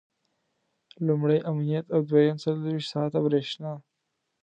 [1.07, 3.73] لومړی امنیت او دویم څلرویشت ساعته برېښنا.